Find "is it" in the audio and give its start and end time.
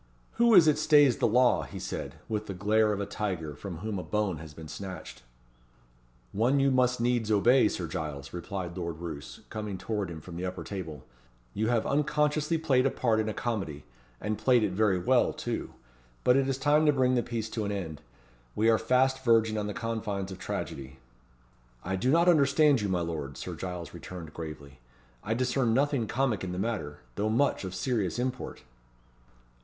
0.55-0.79